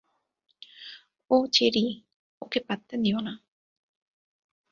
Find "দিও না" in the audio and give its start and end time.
2.97-3.33